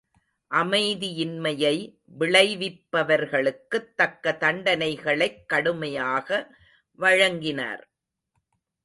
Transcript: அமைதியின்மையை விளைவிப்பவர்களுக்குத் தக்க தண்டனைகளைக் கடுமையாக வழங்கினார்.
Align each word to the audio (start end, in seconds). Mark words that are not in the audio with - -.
அமைதியின்மையை 0.51 1.99
விளைவிப்பவர்களுக்குத் 2.19 3.93
தக்க 3.95 4.37
தண்டனைகளைக் 4.39 5.45
கடுமையாக 5.45 6.57
வழங்கினார். 6.95 7.89